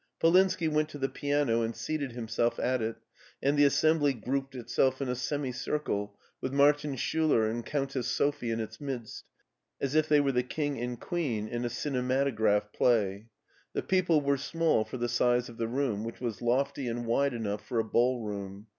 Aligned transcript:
Polinski 0.19 0.67
went 0.67 0.89
to 0.89 0.97
the 0.97 1.07
piano 1.09 1.61
and 1.61 1.75
seated 1.75 2.13
himself 2.13 2.57
at 2.57 2.81
it, 2.81 2.95
and 3.39 3.55
the 3.55 3.65
assembly 3.65 4.13
grouped 4.13 4.55
itself 4.55 4.99
in 4.99 5.07
a 5.07 5.13
semi 5.13 5.51
circle, 5.51 6.17
with 6.41 6.51
Martin 6.51 6.95
Schiiler 6.95 7.47
and 7.47 7.63
Countess 7.67 8.07
Sophie 8.07 8.49
in 8.49 8.59
its 8.59 8.81
midst, 8.81 9.25
as 9.79 9.93
if 9.93 10.09
they 10.09 10.19
were 10.19 10.31
the 10.31 10.41
king 10.41 10.79
and 10.79 10.99
queen 10.99 11.47
in 11.47 11.63
a 11.65 11.69
cinematograph 11.69 12.73
play. 12.73 13.27
The 13.73 13.83
people 13.83 14.21
were 14.21 14.37
small 14.37 14.83
for 14.85 14.97
the 14.97 15.07
size 15.07 15.49
of 15.49 15.57
the 15.57 15.67
room, 15.67 16.03
which 16.03 16.19
was 16.19 16.41
lofty 16.41 16.87
and 16.87 17.05
wide 17.05 17.35
enough 17.35 17.63
for 17.63 17.77
a 17.77 17.83
ballroom. 17.83 18.69